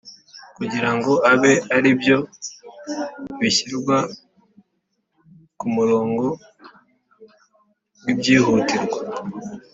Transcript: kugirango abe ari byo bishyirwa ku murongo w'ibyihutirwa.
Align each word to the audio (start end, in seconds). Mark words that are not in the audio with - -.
kugirango 0.57 1.11
abe 1.31 1.53
ari 1.75 1.89
byo 1.99 2.17
bishyirwa 3.39 3.97
ku 5.59 5.65
murongo 5.75 6.25
w'ibyihutirwa. 8.03 8.99